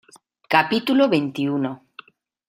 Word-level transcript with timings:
capítulo 0.53 1.03
veintiuno. 1.13 1.71